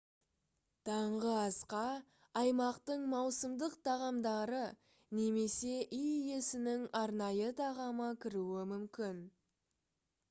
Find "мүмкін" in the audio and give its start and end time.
8.75-9.25